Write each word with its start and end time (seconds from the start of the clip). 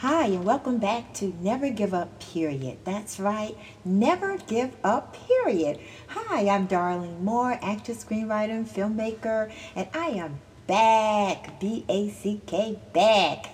Hi, 0.00 0.28
and 0.28 0.46
welcome 0.46 0.78
back 0.78 1.12
to 1.16 1.34
Never 1.42 1.68
Give 1.68 1.92
Up, 1.92 2.20
period. 2.20 2.78
That's 2.84 3.20
right, 3.20 3.54
Never 3.84 4.38
Give 4.38 4.74
Up, 4.82 5.14
period. 5.28 5.78
Hi, 6.06 6.48
I'm 6.48 6.66
Darlene 6.66 7.20
Moore, 7.20 7.58
actress, 7.60 8.02
screenwriter, 8.02 8.52
and 8.52 8.66
filmmaker, 8.66 9.52
and 9.76 9.88
I 9.92 10.06
am 10.06 10.40
back, 10.66 11.60
B 11.60 11.84
A 11.90 12.08
C 12.08 12.40
K, 12.46 12.80
back, 12.94 13.50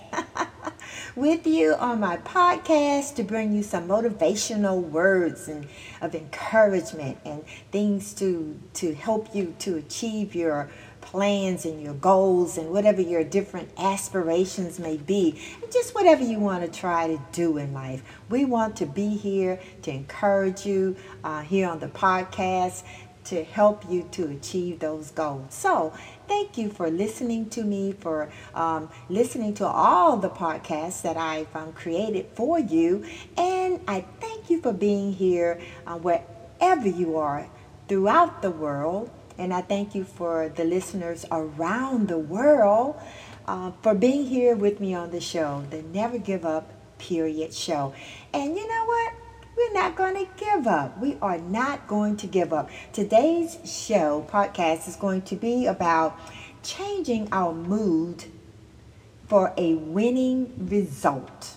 with 1.17 1.45
you 1.45 1.73
on 1.73 1.99
my 1.99 2.15
podcast 2.15 3.15
to 3.15 3.23
bring 3.23 3.51
you 3.51 3.61
some 3.61 3.85
motivational 3.89 4.81
words 4.81 5.49
and 5.49 5.67
of 5.99 6.15
encouragement 6.15 7.17
and 7.25 7.43
things 7.73 8.13
to 8.13 8.57
to 8.75 8.93
help 8.93 9.35
you 9.35 9.53
to 9.59 9.75
achieve 9.75 10.33
your 10.33 10.69
plans 11.07 11.65
and 11.65 11.81
your 11.81 11.93
goals 11.93 12.57
and 12.57 12.69
whatever 12.69 13.01
your 13.01 13.23
different 13.23 13.69
aspirations 13.77 14.77
may 14.77 14.97
be, 14.97 15.41
and 15.63 15.71
just 15.71 15.95
whatever 15.95 16.21
you 16.21 16.37
want 16.37 16.65
to 16.65 16.79
try 16.79 17.07
to 17.07 17.17
do 17.31 17.57
in 17.57 17.71
life. 17.73 18.03
We 18.29 18.43
want 18.43 18.75
to 18.77 18.85
be 18.85 19.15
here 19.15 19.57
to 19.83 19.91
encourage 19.91 20.65
you 20.65 20.97
uh, 21.23 21.43
here 21.43 21.69
on 21.69 21.79
the 21.79 21.87
podcast 21.87 22.83
to 23.23 23.43
help 23.45 23.89
you 23.89 24.07
to 24.11 24.27
achieve 24.27 24.79
those 24.79 25.11
goals. 25.11 25.53
So, 25.53 25.93
thank 26.27 26.57
you 26.57 26.69
for 26.69 26.89
listening 26.89 27.49
to 27.51 27.63
me, 27.63 27.93
for 27.93 28.29
um, 28.53 28.89
listening 29.07 29.53
to 29.55 29.65
all 29.65 30.17
the 30.17 30.29
podcasts 30.29 31.01
that 31.03 31.15
I've 31.15 31.53
um, 31.55 31.71
created 31.71 32.27
for 32.35 32.59
you. 32.59 33.05
And 33.37 33.79
I 33.87 34.01
thank 34.19 34.49
you 34.49 34.61
for 34.61 34.73
being 34.73 35.13
here 35.13 35.59
uh, 35.85 35.97
wherever 35.97 36.87
you 36.87 37.17
are 37.17 37.49
throughout 37.87 38.41
the 38.41 38.51
world. 38.51 39.09
And 39.37 39.53
I 39.53 39.61
thank 39.61 39.93
you 39.93 40.03
for 40.03 40.49
the 40.49 40.63
listeners 40.63 41.25
around 41.31 42.07
the 42.07 42.17
world 42.17 42.99
uh, 43.47 43.71
for 43.81 43.93
being 43.93 44.25
here 44.25 44.55
with 44.55 44.79
me 44.79 44.93
on 44.93 45.11
the 45.11 45.21
show, 45.21 45.63
the 45.69 45.81
Never 45.81 46.17
Give 46.17 46.45
Up 46.45 46.71
Period 46.97 47.53
Show. 47.53 47.93
And 48.33 48.55
you 48.55 48.67
know 48.67 48.85
what? 48.85 49.13
We're 49.55 49.73
not 49.73 49.95
going 49.95 50.15
to 50.15 50.27
give 50.37 50.67
up. 50.67 50.99
We 50.99 51.17
are 51.21 51.39
not 51.39 51.87
going 51.87 52.17
to 52.17 52.27
give 52.27 52.53
up. 52.53 52.69
Today's 52.93 53.57
show, 53.65 54.27
podcast, 54.29 54.87
is 54.87 54.95
going 54.95 55.23
to 55.23 55.35
be 55.35 55.65
about 55.65 56.19
changing 56.61 57.29
our 57.31 57.53
mood 57.53 58.25
for 59.27 59.53
a 59.57 59.73
winning 59.75 60.67
result. 60.69 61.55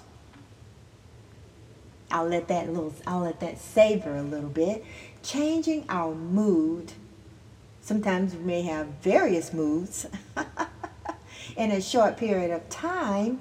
I'll 2.11 2.27
let 2.27 2.49
that 2.49 2.69
little 2.69 2.93
I'll 3.07 3.21
let 3.21 3.41
that 3.41 3.59
savor 3.59 4.17
a 4.17 4.23
little 4.23 4.49
bit. 4.51 4.85
Changing 5.23 5.85
our 5.89 6.15
mood 6.15 6.93
Sometimes 7.91 8.37
we 8.37 8.45
may 8.45 8.63
have 8.63 8.87
various 9.03 9.53
moods 9.53 10.07
in 11.57 11.73
a 11.73 11.81
short 11.81 12.17
period 12.17 12.53
of 12.53 12.69
time 12.69 13.41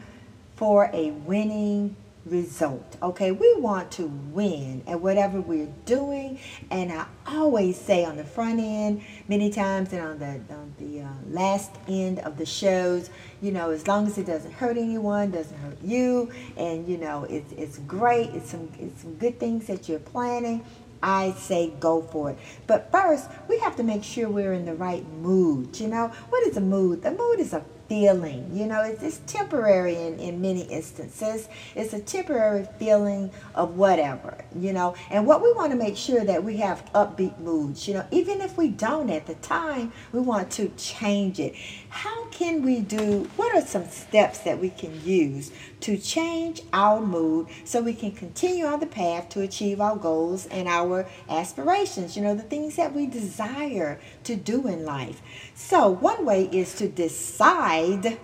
for 0.56 0.90
a 0.92 1.12
winning 1.12 1.96
result. 2.26 2.98
Okay, 3.00 3.32
we 3.32 3.54
want 3.58 3.92
to 3.92 4.08
win 4.08 4.82
at 4.88 5.00
whatever 5.00 5.40
we're 5.40 5.72
doing, 5.86 6.40
and 6.72 6.92
I 6.92 7.06
always 7.28 7.80
say 7.80 8.04
on 8.04 8.18
the 8.18 8.24
front 8.24 8.60
end, 8.60 9.04
many 9.28 9.52
times, 9.52 9.94
and 9.94 10.02
on 10.02 10.18
the 10.18 10.42
on 10.56 10.74
the 10.80 11.02
uh, 11.02 11.10
last 11.30 11.70
end 11.88 12.18
of 12.18 12.40
the 12.40 12.46
shows, 12.48 13.12
you 13.44 13.52
know, 13.52 13.70
as 13.70 13.88
long 13.88 14.08
as 14.08 14.18
it 14.18 14.26
doesn't 14.26 14.54
hurt 14.54 14.78
anyone, 14.78 15.30
doesn't 15.30 15.60
hurt 15.60 15.78
you, 15.84 16.32
and 16.58 16.88
you 16.88 16.98
know, 16.98 17.26
it's 17.26 17.52
it's 17.52 17.78
great. 17.78 18.32
It's 18.32 18.50
some 18.50 18.68
it's 18.80 19.04
some 19.04 19.14
good 19.14 19.40
things 19.40 19.68
that 19.68 19.88
you're 19.88 20.00
planning. 20.00 20.66
I 21.02 21.32
say 21.32 21.72
go 21.80 22.02
for 22.02 22.32
it. 22.32 22.38
But 22.68 22.92
first, 22.92 23.30
we 23.48 23.60
have 23.60 23.76
to 23.78 23.84
make 23.84 24.04
sure 24.04 24.30
we're 24.30 24.54
in 24.54 24.66
the 24.66 24.76
right 24.76 25.08
mood. 25.22 25.80
You 25.80 25.88
know, 25.88 26.12
what 26.30 26.48
is 26.48 26.58
a 26.58 26.62
mood? 26.62 27.04
The 27.04 27.12
mood 27.12 27.40
is 27.40 27.54
a 27.54 27.64
feeling. 27.90 28.50
You 28.54 28.68
know, 28.68 28.84
it's, 28.84 29.02
it's 29.02 29.20
temporary 29.26 29.96
in, 29.96 30.20
in 30.20 30.40
many 30.40 30.62
instances. 30.62 31.50
It's 31.76 31.92
a 31.92 32.00
temporary 32.00 32.68
feeling 32.78 33.32
of 33.56 33.76
whatever, 33.76 34.38
you 34.56 34.72
know. 34.72 34.96
And 35.10 35.26
what 35.26 35.42
we 35.42 35.52
want 35.54 35.72
to 35.72 35.78
make 35.78 35.98
sure 35.98 36.24
that 36.24 36.44
we 36.44 36.58
have 36.58 36.86
upbeat 36.94 37.40
moods, 37.40 37.88
you 37.88 37.96
know, 37.96 38.06
even 38.12 38.40
if 38.42 38.56
we 38.56 38.70
don't 38.70 39.10
at 39.10 39.26
the 39.26 39.36
time, 39.36 39.92
we 40.14 40.20
want 40.20 40.52
to 40.52 40.70
change 40.78 41.40
it. 41.40 41.56
How 41.90 42.26
can 42.26 42.62
we 42.64 42.82
do, 42.82 43.30
what 43.36 43.56
are 43.56 43.66
some 43.66 43.88
steps 43.88 44.40
that 44.40 44.60
we 44.60 44.70
can 44.70 45.04
use 45.04 45.52
to 45.82 45.98
change 45.98 46.62
our 46.72 47.02
mood 47.02 47.48
so 47.66 47.82
we 47.82 47.94
can 47.94 48.12
continue 48.12 48.66
on 48.66 48.80
the 48.80 48.86
path 48.86 49.30
to 49.30 49.42
achieve 49.42 49.82
our 49.82 49.96
goals 49.96 50.46
and 50.48 50.68
our 50.68 51.08
aspirations, 51.28 52.16
you 52.16 52.24
know, 52.24 52.36
the 52.36 52.44
things 52.44 52.76
that 52.76 52.94
we 52.94 53.08
desire 53.08 54.00
to 54.24 54.36
do 54.36 54.68
in 54.68 54.86
life? 54.86 55.22
So, 55.56 55.90
one 55.90 56.26
way 56.26 56.46
is 56.52 56.76
to 56.76 56.88
decide 56.88 58.20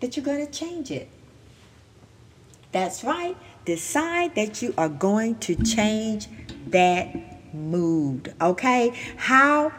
that 0.00 0.16
you're 0.16 0.26
going 0.26 0.44
to 0.44 0.52
change 0.52 0.90
it. 0.90 1.08
That's 2.72 3.02
right. 3.04 3.36
Decide 3.64 4.34
that 4.34 4.60
you 4.60 4.74
are 4.76 4.88
going 4.88 5.38
to 5.40 5.54
change 5.54 6.28
that 6.68 7.54
mood. 7.54 8.34
Okay? 8.40 8.92
How 9.16 9.72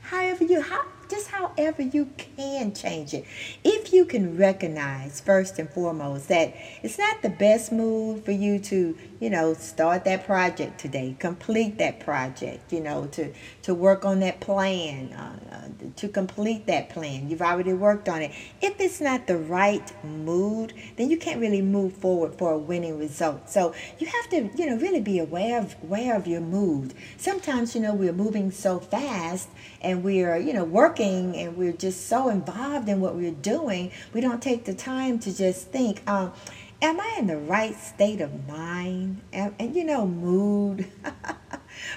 however 0.00 0.44
you 0.44 0.60
how 0.60 0.84
just 1.12 1.28
however 1.28 1.82
you 1.82 2.08
can 2.16 2.72
change 2.72 3.12
it. 3.12 3.26
If 3.62 3.92
you 3.92 4.06
can 4.06 4.38
recognize 4.38 5.20
first 5.20 5.58
and 5.58 5.68
foremost 5.68 6.28
that 6.28 6.54
it's 6.82 6.98
not 6.98 7.20
the 7.20 7.28
best 7.28 7.70
mood 7.70 8.24
for 8.24 8.32
you 8.32 8.58
to, 8.60 8.96
you 9.20 9.30
know, 9.30 9.52
start 9.52 10.04
that 10.04 10.24
project 10.24 10.80
today, 10.80 11.14
complete 11.18 11.76
that 11.78 12.00
project, 12.00 12.72
you 12.72 12.80
know, 12.80 13.06
to 13.08 13.32
to 13.62 13.74
work 13.74 14.06
on 14.06 14.20
that 14.20 14.40
plan, 14.40 15.12
uh, 15.12 15.54
uh, 15.54 15.90
to 15.96 16.08
complete 16.08 16.66
that 16.66 16.88
plan. 16.88 17.28
You've 17.28 17.42
already 17.42 17.74
worked 17.74 18.08
on 18.08 18.22
it. 18.22 18.32
If 18.62 18.80
it's 18.80 19.00
not 19.00 19.26
the 19.26 19.36
right 19.36 19.92
mood, 20.02 20.72
then 20.96 21.10
you 21.10 21.18
can't 21.18 21.40
really 21.40 21.62
move 21.62 21.92
forward 21.92 22.38
for 22.38 22.52
a 22.52 22.58
winning 22.58 22.98
result. 22.98 23.50
So 23.50 23.74
you 23.98 24.06
have 24.06 24.30
to, 24.30 24.50
you 24.56 24.66
know, 24.66 24.76
really 24.78 25.00
be 25.00 25.18
aware 25.18 25.60
of 25.60 25.76
aware 25.82 26.16
of 26.16 26.26
your 26.26 26.40
mood. 26.40 26.94
Sometimes, 27.18 27.74
you 27.74 27.82
know, 27.82 27.92
we're 27.92 28.14
moving 28.14 28.50
so 28.50 28.78
fast 28.78 29.50
and 29.82 30.02
we're, 30.02 30.38
you 30.38 30.54
know, 30.54 30.64
working 30.64 31.01
and 31.02 31.56
we're 31.56 31.72
just 31.72 32.06
so 32.06 32.28
involved 32.28 32.88
in 32.88 33.00
what 33.00 33.16
we're 33.16 33.32
doing, 33.32 33.90
we 34.12 34.20
don't 34.20 34.40
take 34.40 34.64
the 34.64 34.74
time 34.74 35.18
to 35.20 35.36
just 35.36 35.68
think, 35.68 36.08
um, 36.08 36.32
am 36.80 37.00
I 37.00 37.16
in 37.18 37.26
the 37.26 37.38
right 37.38 37.74
state 37.74 38.20
of 38.20 38.46
mind? 38.46 39.20
And, 39.32 39.54
and 39.58 39.74
you 39.74 39.84
know, 39.84 40.06
mood. 40.06 40.86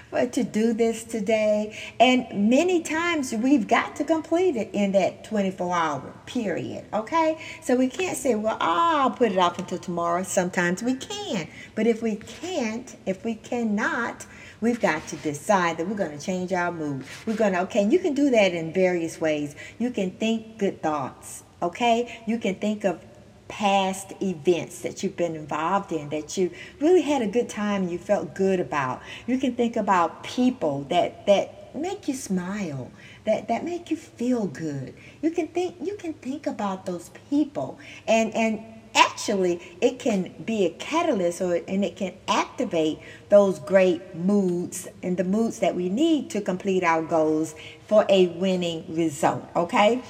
for 0.10 0.26
to 0.26 0.44
do 0.44 0.74
this 0.74 1.04
today. 1.04 1.78
And 2.00 2.50
many 2.50 2.82
times 2.82 3.34
we've 3.34 3.68
got 3.68 3.96
to 3.98 4.04
complete 4.04 4.56
it 4.56 4.70
in 4.74 4.92
that 4.94 5.24
24 5.24 5.76
hour 5.76 6.14
period. 6.26 6.86
Okay? 6.94 7.38
So 7.62 7.76
we 7.76 7.88
can't 7.88 8.18
say, 8.18 8.36
well, 8.36 8.58
oh, 8.60 8.98
I'll 8.98 9.12
put 9.12 9.32
it 9.32 9.38
off 9.38 9.60
until 9.60 9.78
tomorrow. 9.78 10.24
Sometimes 10.24 10.84
we 10.84 10.96
can. 10.96 11.48
But 11.76 11.88
if 11.88 12.02
we 12.02 12.16
can't, 12.16 12.96
if 13.06 13.24
we 13.24 13.36
cannot, 13.36 14.26
We've 14.62 14.80
got 14.80 15.06
to 15.10 15.16
decide 15.18 15.78
that 15.78 15.88
we're 15.88 15.96
going 15.96 16.18
to 16.18 16.26
change 16.26 16.54
our 16.54 16.72
mood. 16.72 17.04
We're 17.26 17.36
going 17.36 17.54
to, 17.54 17.62
okay, 17.62 17.88
you 17.88 18.00
can 18.00 18.14
do 18.14 18.30
that 18.30 18.54
in 18.54 18.74
various 18.74 19.20
ways. 19.20 19.56
You 19.78 19.92
can 19.92 20.12
think 20.12 20.58
good 20.58 20.82
thoughts, 20.82 21.44
okay? 21.62 22.24
You 22.26 22.40
can 22.40 22.56
think 22.56 22.84
of 22.84 23.00
past 23.48 24.14
events 24.22 24.82
that 24.82 25.04
you've 25.04 25.16
been 25.16 25.36
involved 25.36 25.92
in 25.92 26.10
that 26.10 26.38
you 26.38 26.52
really 26.80 27.02
had 27.02 27.22
a 27.22 27.28
good 27.28 27.48
time 27.50 27.84
and 27.84 27.92
you 27.92 27.98
felt 27.98 28.34
good 28.34 28.60
about. 28.60 29.02
You 29.28 29.38
can 29.38 29.56
think 29.56 29.76
about 29.76 30.24
people 30.24 30.86
that 30.90 31.26
that 31.28 31.76
make 31.76 32.08
you 32.08 32.14
smile, 32.14 32.92
that 33.26 33.48
that 33.48 33.64
make 33.64 33.92
you 33.92 33.98
feel 33.98 34.48
good. 34.48 34.94
You 35.22 35.32
can 35.32 35.48
think 35.48 35.76
you 35.82 35.96
can 35.96 36.14
think 36.14 36.48
about 36.48 36.86
those 36.86 37.12
people 37.30 37.80
and 38.08 38.34
and 38.36 38.64
actually 38.96 39.78
it 39.82 40.00
can 40.00 40.34
be 40.46 40.66
a 40.66 40.70
catalyst 40.72 41.42
or 41.42 41.56
and 41.68 41.84
it 41.84 41.96
can 41.96 42.14
activate 42.28 42.98
those 43.30 43.60
great 43.60 44.16
moods 44.16 44.88
and 45.04 45.18
the 45.18 45.24
moods 45.24 45.60
that 45.60 45.76
we 45.76 45.90
need 45.90 46.30
to 46.30 46.40
complete 46.42 46.84
our 46.84 47.04
goals 47.04 47.56
for 47.88 48.06
a 48.10 48.28
winning 48.28 48.86
result 48.88 49.44
okay 49.56 50.02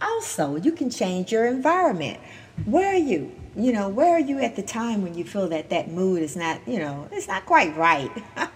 also 0.00 0.56
you 0.56 0.72
can 0.72 0.90
change 0.90 1.32
your 1.32 1.46
environment. 1.46 2.18
Where 2.64 2.92
are 2.92 2.98
you? 2.98 3.32
You 3.56 3.72
know 3.72 3.88
where 3.88 4.14
are 4.14 4.20
you 4.20 4.38
at 4.40 4.56
the 4.56 4.62
time 4.62 5.02
when 5.02 5.14
you 5.14 5.24
feel 5.24 5.48
that 5.48 5.70
that 5.70 5.90
mood 5.90 6.22
is 6.22 6.36
not 6.36 6.60
you 6.66 6.78
know 6.78 7.08
it's 7.10 7.28
not 7.28 7.46
quite 7.46 7.76
right? 7.76 8.10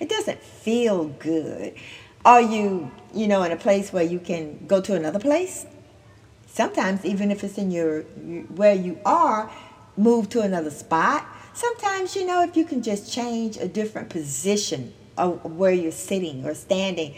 It 0.00 0.08
doesn't 0.08 0.40
feel 0.42 1.06
good. 1.06 1.74
Are 2.24 2.42
you 2.42 2.90
you 3.14 3.26
know 3.26 3.42
in 3.42 3.52
a 3.52 3.56
place 3.56 3.92
where 3.92 4.04
you 4.04 4.20
can 4.20 4.66
go 4.66 4.80
to 4.80 4.94
another 4.94 5.18
place? 5.18 5.66
Sometimes, 6.46 7.06
even 7.06 7.30
if 7.30 7.42
it's 7.44 7.56
in 7.56 7.70
your 7.70 8.02
where 8.02 8.74
you 8.74 8.98
are, 9.06 9.50
move 9.96 10.28
to 10.30 10.40
another 10.42 10.70
spot. 10.70 11.26
Sometimes, 11.54 12.14
you 12.14 12.26
know, 12.26 12.42
if 12.42 12.56
you 12.56 12.64
can 12.64 12.82
just 12.82 13.10
change 13.10 13.56
a 13.56 13.66
different 13.66 14.10
position 14.10 14.92
of 15.16 15.44
where 15.56 15.72
you're 15.72 15.92
sitting 15.92 16.44
or 16.44 16.54
standing, 16.54 17.14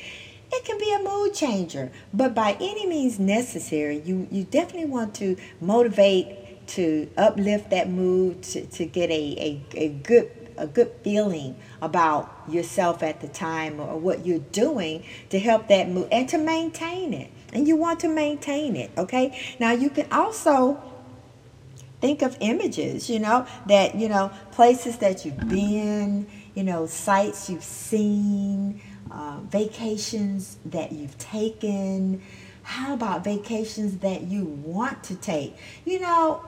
it 0.52 0.64
can 0.64 0.79
be 0.79 0.93
a 0.93 1.02
mood 1.02 1.35
changer. 1.35 1.91
But 2.12 2.35
by 2.35 2.56
any 2.61 2.87
means 2.87 3.19
necessary, 3.19 4.00
you, 4.00 4.29
you 4.31 4.44
definitely 4.44 4.87
want 4.88 5.14
to 5.17 5.37
motivate 5.61 6.67
to 6.69 7.11
uplift 7.17 7.70
that 7.70 7.91
mood, 7.91 8.43
to, 8.44 8.64
to 8.67 8.87
get 8.87 9.11
a, 9.11 9.62
a, 9.75 9.79
a 9.79 9.88
good 9.88 10.31
a 10.56 10.69
good 10.69 10.93
feeling 11.02 11.56
about 11.82 12.32
yourself 12.49 13.02
at 13.02 13.20
the 13.20 13.26
time 13.26 13.81
or 13.81 13.99
what 13.99 14.25
you're 14.25 14.38
doing 14.38 15.02
to 15.29 15.41
help 15.41 15.67
that 15.67 15.88
mood 15.88 16.06
and 16.12 16.29
to 16.29 16.38
maintain 16.38 17.12
it 17.12 17.29
and 17.52 17.69
you 17.69 17.76
want 17.76 18.00
to 18.00 18.08
maintain 18.08 18.76
it, 18.76 18.91
okay? 18.99 19.56
Now 19.58 19.73
you 19.73 19.88
can 19.88 20.06
also 20.11 20.82
think 22.00 22.20
of 22.23 22.37
images, 22.41 23.08
you 23.08 23.20
know, 23.20 23.46
that, 23.67 23.94
you 23.94 24.08
know, 24.08 24.31
places 24.52 24.99
that 24.99 25.25
you've 25.25 25.49
been, 25.49 26.26
you 26.55 26.64
know, 26.64 26.87
sights 26.87 27.49
you've 27.49 27.64
seen, 27.64 28.81
uh, 29.15 29.39
vacations 29.49 30.59
that 30.65 30.93
you've 30.93 31.17
taken. 31.19 32.21
How 32.63 32.95
about 32.95 33.23
vacations 33.23 33.99
that 33.99 34.23
you 34.23 34.45
want 34.45 35.05
to 35.05 35.15
take? 35.15 35.57
You 35.85 36.01
know, 36.01 36.45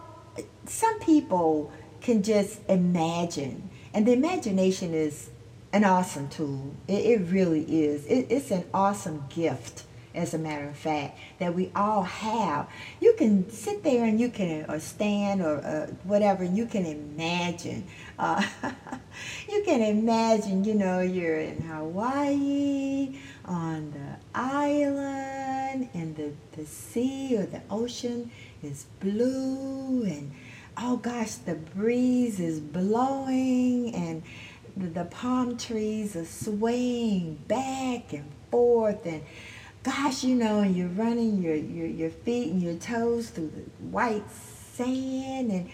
some 0.64 0.98
people 1.00 1.72
can 2.00 2.22
just 2.22 2.60
imagine, 2.68 3.70
and 3.94 4.06
the 4.06 4.12
imagination 4.12 4.94
is 4.94 5.30
an 5.72 5.84
awesome 5.84 6.28
tool. 6.28 6.74
It, 6.88 7.04
it 7.04 7.20
really 7.30 7.62
is. 7.84 8.04
It, 8.06 8.26
it's 8.30 8.50
an 8.50 8.64
awesome 8.74 9.24
gift 9.28 9.84
as 10.16 10.34
a 10.34 10.38
matter 10.38 10.68
of 10.68 10.76
fact, 10.76 11.18
that 11.38 11.54
we 11.54 11.70
all 11.76 12.02
have. 12.02 12.68
You 13.00 13.14
can 13.14 13.50
sit 13.50 13.82
there 13.82 14.04
and 14.04 14.18
you 14.18 14.30
can, 14.30 14.64
or 14.68 14.80
stand 14.80 15.42
or 15.42 15.58
uh, 15.58 15.86
whatever, 16.04 16.42
and 16.42 16.56
you 16.56 16.66
can 16.66 16.86
imagine. 16.86 17.86
Uh, 18.18 18.44
you 19.48 19.62
can 19.64 19.82
imagine, 19.82 20.64
you 20.64 20.74
know, 20.74 21.00
you're 21.00 21.38
in 21.38 21.62
Hawaii, 21.62 23.18
on 23.44 23.92
the 23.92 24.38
island, 24.38 25.88
and 25.94 26.16
the, 26.16 26.32
the 26.52 26.66
sea 26.66 27.36
or 27.36 27.46
the 27.46 27.62
ocean 27.70 28.30
is 28.62 28.86
blue, 29.00 30.02
and 30.04 30.32
oh 30.76 30.96
gosh, 30.96 31.34
the 31.34 31.54
breeze 31.54 32.40
is 32.40 32.58
blowing, 32.60 33.94
and 33.94 34.22
the, 34.76 34.88
the 34.88 35.04
palm 35.04 35.56
trees 35.56 36.16
are 36.16 36.24
swaying 36.24 37.36
back 37.48 38.12
and 38.12 38.30
forth, 38.50 39.06
and 39.06 39.22
gosh, 39.86 40.24
you 40.24 40.34
know, 40.34 40.58
and 40.58 40.76
you're 40.76 40.88
running 40.88 41.40
your, 41.40 41.54
your, 41.54 41.86
your 41.86 42.10
feet 42.10 42.50
and 42.50 42.60
your 42.60 42.74
toes 42.74 43.30
through 43.30 43.52
the 43.54 43.86
white 43.86 44.28
sand, 44.74 45.52
and 45.52 45.70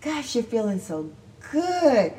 gosh, 0.00 0.36
you're 0.36 0.44
feeling 0.44 0.78
so 0.78 1.10
good. 1.50 2.12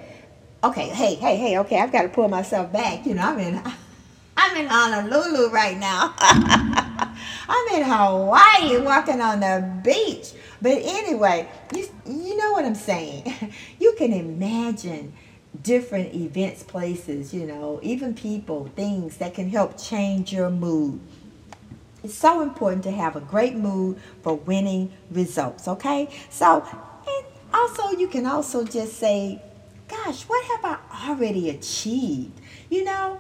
Okay, 0.62 0.90
hey, 0.90 1.16
hey, 1.16 1.38
hey, 1.38 1.58
okay, 1.60 1.80
I've 1.80 1.94
got 1.94 2.02
to 2.02 2.10
pull 2.10 2.28
myself 2.28 2.74
back. 2.74 3.06
You 3.06 3.14
know, 3.16 3.22
I'm 3.22 3.40
in, 3.40 3.64
I'm 4.38 4.58
in 4.58 4.68
Honolulu 4.68 5.50
right 5.50 5.78
now. 5.78 6.14
I'm 6.20 7.68
in 7.74 7.84
Hawaii 7.84 8.78
walking 8.80 9.22
on 9.22 9.40
the 9.40 9.82
beach. 9.82 10.34
But 10.62 10.80
anyway, 10.84 11.50
you, 11.74 11.88
you 12.06 12.36
know 12.36 12.52
what 12.52 12.66
I'm 12.66 12.76
saying. 12.76 13.34
You 13.80 13.96
can 13.98 14.12
imagine 14.12 15.14
different 15.64 16.14
events, 16.14 16.64
places, 16.64 17.34
you 17.34 17.46
know, 17.46 17.80
even 17.82 18.14
people, 18.14 18.70
things 18.76 19.18
that 19.18 19.34
can 19.34 19.50
help 19.50 19.82
change 19.82 20.34
your 20.34 20.50
mood. 20.50 21.00
It's 22.04 22.16
so 22.16 22.42
important 22.42 22.84
to 22.84 22.92
have 22.92 23.16
a 23.16 23.22
great 23.22 23.56
mood 23.56 24.00
for 24.22 24.36
winning 24.36 24.92
results, 25.12 25.68
okay? 25.68 26.10
So, 26.30 26.66
and 27.08 27.26
also 27.54 27.98
you 27.98 28.08
can 28.08 28.26
also 28.26 28.64
just 28.64 28.98
say, 28.98 29.42
gosh, 29.88 30.24
what 30.24 30.46
have 30.46 30.66
I 30.66 31.10
already 31.10 31.50
achieved? 31.50 32.40
You 32.70 32.86
know, 32.86 33.20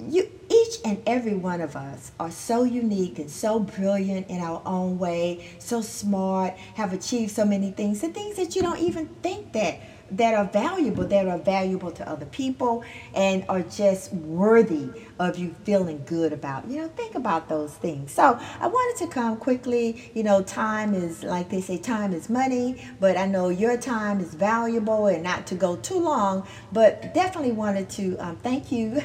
you 0.00 0.30
each 0.50 0.78
and 0.84 1.02
every 1.06 1.34
one 1.34 1.60
of 1.60 1.76
us 1.76 2.12
are 2.20 2.30
so 2.30 2.64
unique 2.64 3.18
and 3.18 3.30
so 3.30 3.60
brilliant 3.60 4.28
in 4.28 4.40
our 4.40 4.62
own 4.64 4.98
way, 4.98 5.48
so 5.58 5.80
smart, 5.80 6.54
have 6.74 6.92
achieved 6.92 7.32
so 7.32 7.44
many 7.44 7.70
things, 7.70 8.00
the 8.00 8.08
things 8.08 8.36
that 8.36 8.54
you 8.54 8.62
don't 8.62 8.78
even 8.78 9.06
think 9.22 9.52
that 9.52 9.80
that 10.12 10.34
are 10.34 10.44
valuable, 10.44 11.04
that 11.06 11.26
are 11.26 11.38
valuable 11.38 11.90
to 11.90 12.08
other 12.08 12.26
people 12.26 12.84
and 13.14 13.44
are 13.48 13.62
just 13.62 14.12
worthy 14.12 14.88
of 15.18 15.38
you 15.38 15.54
feeling 15.64 16.02
good 16.06 16.32
about. 16.32 16.68
You 16.68 16.82
know, 16.82 16.88
think 16.88 17.14
about 17.14 17.48
those 17.48 17.72
things. 17.74 18.12
So 18.12 18.38
I 18.60 18.66
wanted 18.66 19.06
to 19.06 19.12
come 19.12 19.36
quickly. 19.36 20.10
You 20.14 20.22
know, 20.22 20.42
time 20.42 20.94
is, 20.94 21.22
like 21.22 21.48
they 21.48 21.60
say, 21.60 21.78
time 21.78 22.12
is 22.12 22.28
money, 22.28 22.84
but 23.00 23.16
I 23.16 23.26
know 23.26 23.48
your 23.48 23.76
time 23.76 24.20
is 24.20 24.34
valuable 24.34 25.06
and 25.06 25.22
not 25.22 25.46
to 25.48 25.54
go 25.54 25.76
too 25.76 25.98
long, 25.98 26.46
but 26.72 27.14
definitely 27.14 27.52
wanted 27.52 27.88
to 27.90 28.16
um, 28.18 28.36
thank 28.36 28.70
you 28.70 29.02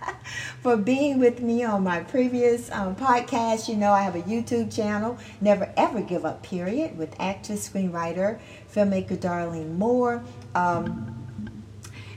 for 0.62 0.76
being 0.76 1.18
with 1.18 1.40
me 1.40 1.64
on 1.64 1.82
my 1.82 2.00
previous 2.00 2.70
um, 2.70 2.96
podcast. 2.96 3.68
You 3.68 3.76
know, 3.76 3.92
I 3.92 4.02
have 4.02 4.16
a 4.16 4.22
YouTube 4.22 4.74
channel, 4.74 5.18
Never 5.40 5.72
Ever 5.76 6.00
Give 6.00 6.24
Up, 6.24 6.42
period, 6.42 6.96
with 6.96 7.14
actress, 7.18 7.68
screenwriter, 7.68 8.38
filmmaker 8.72 9.16
Darlene 9.16 9.76
Moore. 9.76 10.22
Um, 10.54 11.16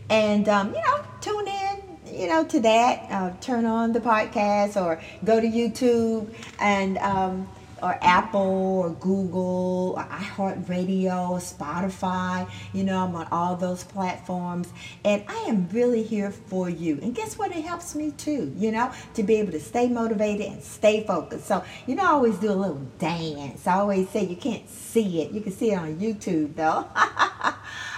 and, 0.10 0.48
um, 0.50 0.74
you 0.74 0.82
know, 0.82 1.04
tune 1.22 1.48
in 1.48 1.94
you 2.14 2.28
know, 2.28 2.44
to 2.46 2.60
that, 2.60 3.12
uh, 3.12 3.32
turn 3.42 3.66
on 3.66 3.92
the 3.92 4.00
podcast 4.00 4.80
or 4.80 5.02
go 5.24 5.40
to 5.40 5.48
YouTube 5.48 6.32
and 6.60 7.00
um, 7.00 7.48
or 7.84 7.98
Apple 8.02 8.80
or 8.80 8.90
Google 8.92 9.96
or 9.98 10.04
iHeartRadio, 10.04 11.38
Spotify. 11.42 12.50
You 12.72 12.84
know, 12.84 13.04
I'm 13.04 13.16
on 13.16 13.28
all 13.32 13.56
those 13.58 13.84
platforms. 13.84 14.72
And 15.04 15.24
I 15.28 15.46
am 15.48 15.68
really 15.70 16.02
here 16.02 16.32
for 16.32 16.70
you. 16.70 17.00
And 17.02 17.14
guess 17.14 17.38
what? 17.38 17.52
It 17.52 17.66
helps 17.66 17.94
me 17.94 18.12
too, 18.12 18.54
you 18.56 18.72
know, 18.72 18.92
to 19.16 19.24
be 19.24 19.36
able 19.36 19.52
to 19.52 19.60
stay 19.60 19.90
motivated 19.90 20.48
and 20.48 20.64
stay 20.64 21.04
focused. 21.06 21.46
So, 21.46 21.64
you 21.86 21.96
know, 21.96 22.04
I 22.04 22.08
always 22.08 22.38
do 22.38 22.52
a 22.52 22.54
little 22.54 22.82
dance. 23.00 23.68
I 23.68 23.80
always 23.80 24.10
say 24.10 24.26
you 24.26 24.38
can't 24.38 24.70
see 24.70 25.22
it. 25.22 25.32
You 25.32 25.42
can 25.42 25.52
see 25.52 25.72
it 25.72 25.78
on 25.78 25.96
YouTube 25.98 26.56
though. 26.56 26.88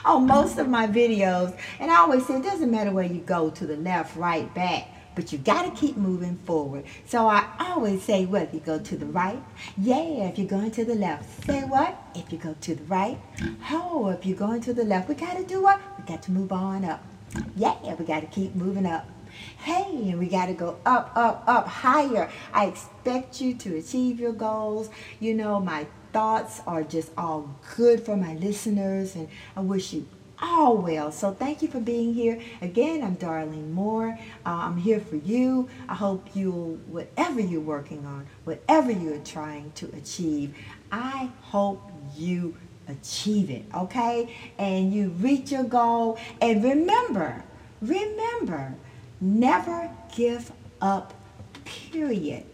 on 0.05 0.27
most 0.27 0.57
of 0.57 0.67
my 0.67 0.87
videos. 0.87 1.57
And 1.79 1.91
I 1.91 1.97
always 1.97 2.25
say 2.25 2.37
it 2.37 2.43
doesn't 2.43 2.71
matter 2.71 2.91
where 2.91 3.05
you 3.05 3.21
go 3.21 3.49
to 3.49 3.65
the 3.65 3.77
left, 3.77 4.15
right, 4.15 4.53
back 4.53 4.89
but 5.15 5.31
you 5.31 5.39
got 5.39 5.63
to 5.63 5.71
keep 5.79 5.95
moving 5.97 6.37
forward. 6.39 6.83
So 7.05 7.27
I 7.27 7.47
always 7.59 8.03
say, 8.03 8.25
well, 8.25 8.43
if 8.43 8.53
you 8.53 8.59
go 8.59 8.77
to 8.77 8.97
the 8.97 9.05
right, 9.05 9.41
yeah, 9.77 10.27
if 10.27 10.37
you're 10.37 10.47
going 10.47 10.71
to 10.71 10.85
the 10.85 10.95
left. 10.95 11.45
Say 11.45 11.61
what? 11.61 11.97
If 12.13 12.31
you 12.31 12.37
go 12.37 12.55
to 12.61 12.75
the 12.75 12.83
right, 12.83 13.17
oh, 13.71 14.09
if 14.09 14.25
you're 14.25 14.37
going 14.37 14.61
to 14.61 14.73
the 14.73 14.83
left, 14.83 15.09
we 15.09 15.15
got 15.15 15.37
to 15.37 15.43
do 15.43 15.63
what? 15.63 15.79
We 15.97 16.05
got 16.05 16.21
to 16.23 16.31
move 16.31 16.51
on 16.51 16.85
up. 16.85 17.03
Yeah, 17.55 17.95
we 17.95 18.05
got 18.05 18.21
to 18.21 18.27
keep 18.27 18.55
moving 18.55 18.85
up. 18.85 19.09
Hey, 19.57 20.09
and 20.09 20.19
we 20.19 20.27
got 20.27 20.45
to 20.45 20.53
go 20.53 20.77
up, 20.85 21.11
up, 21.15 21.43
up, 21.47 21.67
higher. 21.67 22.29
I 22.53 22.67
expect 22.67 23.41
you 23.41 23.53
to 23.55 23.77
achieve 23.77 24.19
your 24.19 24.31
goals. 24.31 24.89
You 25.19 25.33
know, 25.33 25.59
my 25.59 25.87
thoughts 26.15 26.61
are 26.65 26.81
just 26.81 27.11
all 27.17 27.53
good 27.75 27.99
for 27.99 28.15
my 28.15 28.35
listeners, 28.35 29.15
and 29.15 29.27
I 29.53 29.59
wish 29.59 29.91
you 29.91 30.07
all 30.41 30.77
well. 30.77 31.11
So 31.11 31.33
thank 31.33 31.61
you 31.61 31.67
for 31.67 31.81
being 31.81 32.13
here. 32.13 32.39
Again, 32.61 33.03
I'm 33.03 33.17
Darlene 33.17 33.71
Moore. 33.71 34.17
Uh, 34.45 34.49
I'm 34.49 34.77
here 34.77 35.01
for 35.01 35.17
you. 35.17 35.67
I 35.89 35.95
hope 35.95 36.25
you'll, 36.33 36.75
whatever 36.87 37.41
you're 37.41 37.59
working 37.59 38.05
on, 38.05 38.27
whatever 38.45 38.91
you're 38.91 39.25
trying 39.25 39.73
to 39.73 39.87
achieve, 39.87 40.55
I 40.89 41.29
hope 41.41 41.81
you 42.15 42.55
achieve 42.87 43.49
it, 43.49 43.65
okay? 43.75 44.33
And 44.57 44.93
you 44.93 45.09
reach 45.19 45.51
your 45.51 45.65
goal. 45.65 46.17
And 46.39 46.63
remember, 46.63 47.43
remember, 47.81 48.73
never 49.19 49.91
give 50.15 50.49
up, 50.79 51.13
period, 51.65 52.45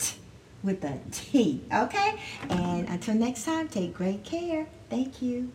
with 0.64 0.84
a 0.84 1.00
T, 1.12 1.62
okay? 1.74 2.20
And 2.50 2.88
until 2.88 3.16
next 3.16 3.46
time, 3.46 3.68
take 3.68 3.94
great 3.94 4.24
care. 4.24 4.68
Thank 4.90 5.22
you. 5.22 5.52